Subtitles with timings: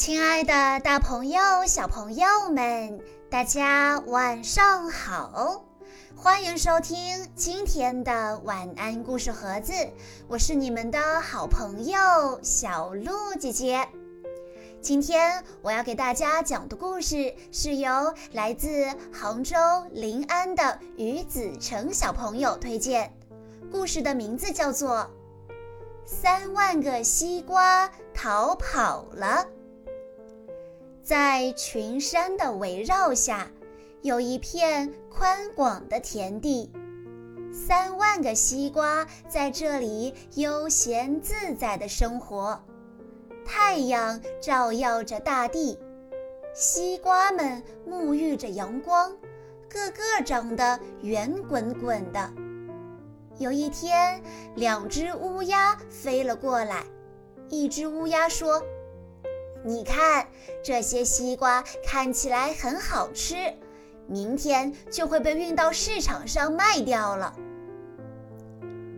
[0.00, 5.62] 亲爱的，大朋友、小朋友们，大家晚上好！
[6.16, 9.74] 欢迎收听今天的晚安故事盒子，
[10.26, 13.86] 我是你们的好朋友小鹿姐姐。
[14.80, 19.54] 今天我要给大家讲的故事是由来自杭州
[19.90, 23.12] 临安的于子成小朋友推荐，
[23.70, 24.96] 故事的名字叫做
[26.06, 29.46] 《三万个西瓜逃跑了》。
[31.02, 33.50] 在群山的围绕下，
[34.02, 36.70] 有一片宽广的田地。
[37.52, 42.62] 三万个西瓜在这里悠闲自在的生活。
[43.44, 45.78] 太阳照耀着大地，
[46.54, 49.16] 西瓜们沐浴着阳光，
[49.68, 52.30] 个个长得圆滚滚的。
[53.38, 54.22] 有一天，
[54.54, 56.84] 两只乌鸦飞了过来。
[57.48, 58.62] 一只乌鸦说。
[59.62, 60.26] 你看，
[60.62, 63.54] 这些西瓜看起来很好吃，
[64.06, 67.34] 明天就会被运到市场上卖掉了。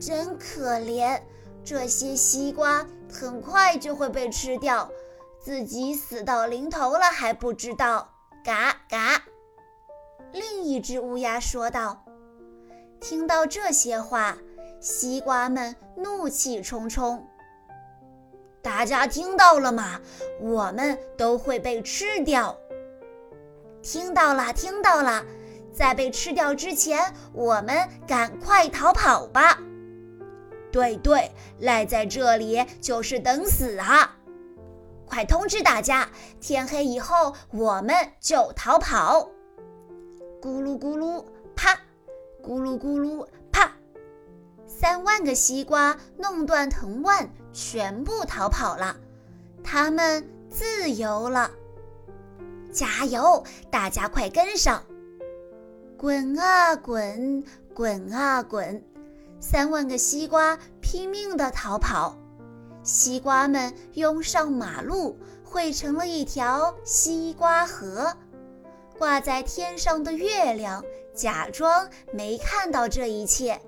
[0.00, 1.20] 真可怜，
[1.62, 4.90] 这些西瓜很快就会被吃掉，
[5.40, 8.12] 自己死到临头了还不知道。
[8.44, 9.22] 嘎嘎，
[10.32, 12.04] 另一只乌鸦说道。
[13.00, 14.38] 听到这些话，
[14.80, 17.26] 西瓜们怒气冲冲。
[18.66, 20.00] 大家听到了吗？
[20.40, 22.58] 我们都会被吃掉。
[23.80, 25.24] 听到了，听到了，
[25.72, 29.56] 在被吃掉之前，我们赶快逃跑吧。
[30.72, 34.16] 对对，赖在这里就是等死啊！
[35.06, 36.08] 快通知大家，
[36.40, 39.30] 天黑以后我们就逃跑。
[40.42, 41.72] 咕噜咕噜，啪！
[42.42, 43.72] 咕噜咕噜，啪！
[44.66, 47.30] 三万个西瓜弄断藤蔓。
[47.56, 48.94] 全部逃跑了，
[49.64, 51.50] 他们自由了。
[52.70, 54.84] 加油，大家快跟上！
[55.96, 57.42] 滚啊滚，
[57.72, 58.84] 滚啊滚！
[59.40, 62.18] 三万个西瓜拼命地逃跑，
[62.82, 68.14] 西瓜们拥上马路，汇成了一条西瓜河。
[68.98, 73.58] 挂在天上的月亮假装没看到这一切。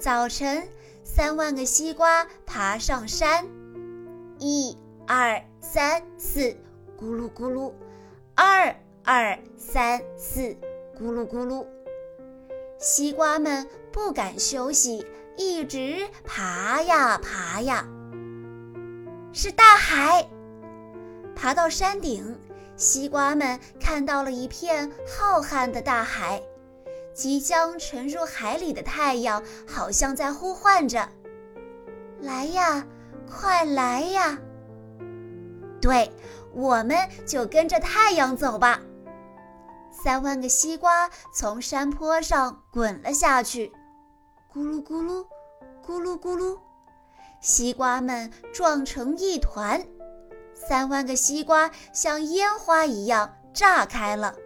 [0.00, 0.68] 早晨。
[1.10, 3.46] 三万个西瓜爬上山，
[4.38, 4.76] 一、
[5.06, 6.54] 二、三、四，
[7.00, 7.72] 咕噜咕噜；
[8.36, 10.54] 二、二、三、四，
[11.00, 11.66] 咕噜咕噜。
[12.78, 15.04] 西瓜们不敢休息，
[15.34, 17.88] 一直爬呀爬呀。
[19.32, 20.28] 是大海。
[21.34, 22.38] 爬到山顶，
[22.76, 26.42] 西瓜们看到了一片浩瀚的大海。
[27.18, 31.08] 即将沉入海里的太阳，好像在呼唤着
[32.22, 32.86] ：“来呀，
[33.28, 34.38] 快来呀！”
[35.82, 36.12] 对，
[36.54, 36.96] 我们
[37.26, 38.80] 就跟着太阳走吧。
[39.90, 43.72] 三万个西瓜从山坡上滚了下去，
[44.54, 45.26] 咕噜咕噜，
[45.84, 46.56] 咕噜咕噜，
[47.40, 49.84] 西瓜们撞成一团，
[50.54, 54.36] 三万个西瓜像烟花一样炸开了。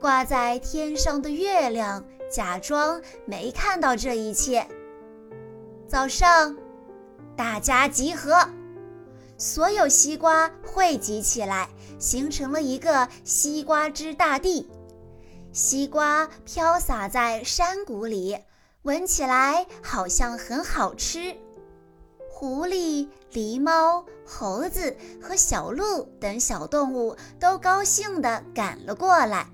[0.00, 4.66] 挂在天上的月亮假装没看到这一切。
[5.88, 6.56] 早上，
[7.36, 8.48] 大家集合，
[9.36, 14.70] 所有西瓜汇集起来，形成了一个西瓜之大地。
[15.52, 18.38] 西瓜飘洒在山谷里，
[18.82, 21.34] 闻起来好像很好吃。
[22.28, 29.48] 狐狸、狸猫、猴子和小鹿等小动物都高兴地赶了过来。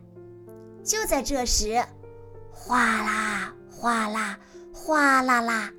[0.84, 1.82] 就在这时，
[2.52, 4.38] 哗啦哗啦
[4.72, 5.72] 哗啦啦，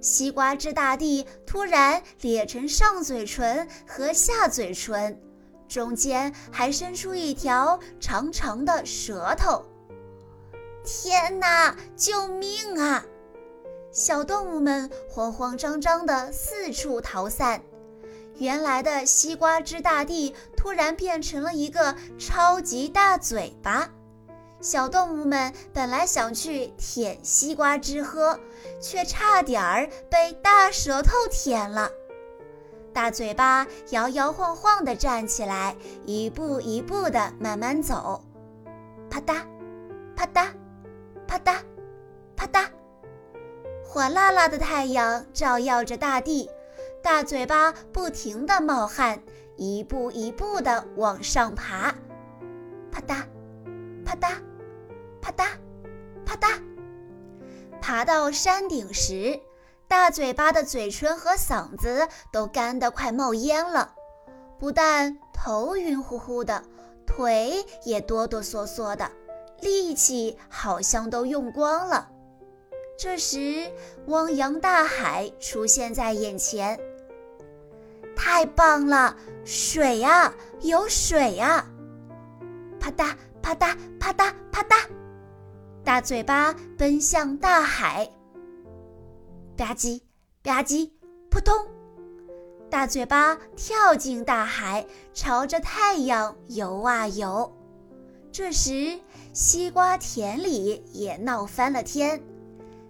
[0.00, 5.18] 西瓜之大地突然裂成上嘴唇和下嘴唇，
[5.68, 9.64] 中间还伸出一条长长的舌头。
[10.84, 11.74] 天哪！
[11.96, 13.04] 救命啊！
[13.92, 17.62] 小动物们慌慌张张地四处逃散。
[18.38, 23.88] 原来的西瓜之大地突然变成了一个超级大嘴巴。
[24.64, 28.40] 小动物们本来想去舔西瓜汁喝，
[28.80, 31.90] 却差点儿被大舌头舔了。
[32.90, 35.76] 大嘴巴摇摇晃晃地站起来，
[36.06, 38.24] 一步一步地慢慢走。
[39.10, 39.42] 啪嗒，
[40.16, 40.48] 啪嗒，
[41.26, 41.58] 啪嗒，
[42.34, 42.66] 啪嗒。
[43.84, 46.48] 火辣辣的太阳照耀着大地，
[47.02, 49.22] 大嘴巴不停地冒汗，
[49.56, 51.94] 一步一步地往上爬。
[52.90, 53.24] 啪嗒，
[54.06, 54.32] 啪嗒。
[55.36, 55.48] 啪嗒，
[56.24, 56.62] 啪嗒，
[57.80, 59.40] 爬到山顶时，
[59.88, 63.94] 大嘴巴的嘴唇和嗓子都干得快冒烟了。
[64.58, 66.62] 不但头晕乎乎的，
[67.06, 69.10] 腿也哆哆嗦嗦的，
[69.60, 72.08] 力气好像都用光了。
[72.96, 73.70] 这时，
[74.06, 76.78] 汪洋大海出现在眼前。
[78.16, 81.66] 太棒了，水呀，有水呀！
[82.78, 84.86] 啪嗒啪嗒啪嗒啪嗒，
[85.84, 88.08] 大嘴巴奔向大海。
[89.54, 90.00] 吧唧
[90.42, 90.90] 吧唧，
[91.30, 91.54] 扑通！
[92.70, 97.52] 大嘴巴跳进大海，朝着太阳游啊游。
[98.32, 98.98] 这时，
[99.34, 102.18] 西瓜田里也闹翻了天，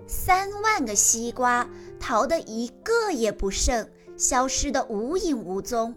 [0.06, 1.69] 三万个西瓜
[1.99, 3.87] 逃得一个也不剩。
[4.17, 5.93] 消失得无影无踪，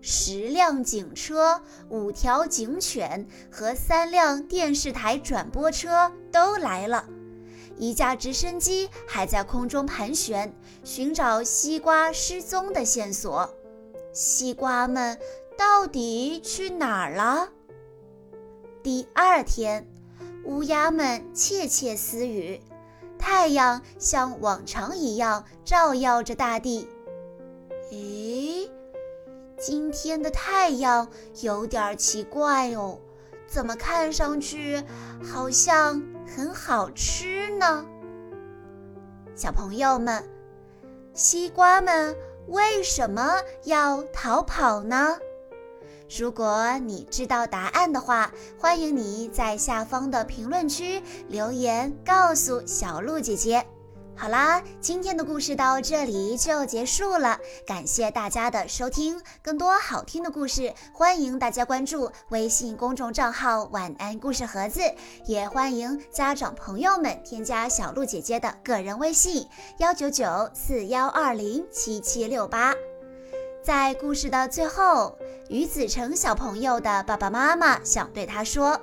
[0.00, 7.04] 十辆警车、五条警犬和三辆电视台转播车都来了，
[7.76, 10.54] 一架直升机还在空中盘旋，
[10.84, 13.50] 寻找西瓜失踪的线索。
[14.12, 15.18] 西瓜们
[15.58, 17.48] 到底去哪儿了？
[18.82, 19.86] 第二天，
[20.44, 22.60] 乌鸦们窃窃私语，
[23.18, 26.86] 太阳像往常一样照耀着大地。
[27.90, 28.70] 咦，
[29.58, 31.08] 今天的太阳
[31.40, 32.98] 有点奇怪哦，
[33.46, 34.82] 怎么看上去
[35.24, 37.86] 好像很好吃呢？
[39.34, 40.22] 小朋友们，
[41.14, 42.14] 西瓜们
[42.48, 45.18] 为什么要逃跑呢？
[46.18, 53.66] 如果你知道答案的话，欢迎你在下方的评论区留言告诉小鹿姐姐。
[54.18, 59.20] 好啦，今天的故事到这里就结束了，感谢大家的收听。
[59.42, 64.80] 更多好听的故事，欢迎大家关注微信公众账号“晚安故事盒子”，
[65.26, 69.46] 也欢迎家长朋友们添加小鹿姐姐的个人微信：
[69.78, 72.74] 幺九九四幺二零七七六八。
[73.62, 75.18] 在故事的最后，
[75.50, 78.80] 于子成小朋友的爸爸妈妈想对他说：“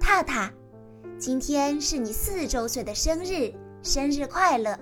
[0.00, 0.50] 踏踏。”
[1.22, 4.76] 今天是你四周岁的生日，生日快乐！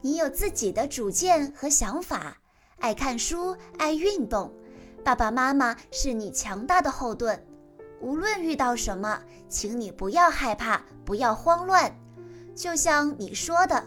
[0.00, 2.38] 你有自己的主见和想法，
[2.78, 4.50] 爱看书，爱运动，
[5.04, 7.46] 爸爸妈妈是你强大的后盾。
[8.00, 11.94] 无论遇到什么，请你不要害怕，不要慌乱。
[12.54, 13.84] 就像你说的，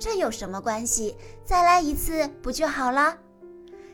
[0.00, 1.14] 这有什么关系？
[1.44, 3.16] 再来一次不就好了？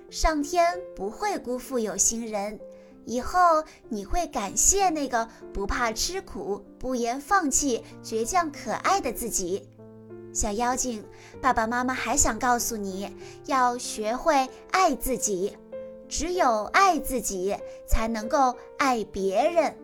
[0.08, 2.58] 上天不会辜负有心人。
[3.08, 9.66] 以后你会感谢那个不怕吃苦、不言放弃、倔强可爱的自己，
[10.34, 11.02] 小妖精。
[11.40, 13.10] 爸爸妈妈还想告诉你，
[13.46, 15.56] 要学会爱自己，
[16.06, 17.56] 只有爱自己，
[17.88, 19.75] 才能够爱别人。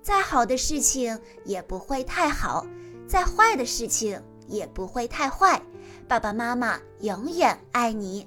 [0.00, 2.66] 再好的事情也不会太好，
[3.06, 5.60] 再坏的事情也不会太坏。
[6.08, 8.26] 爸爸妈妈永远爱你。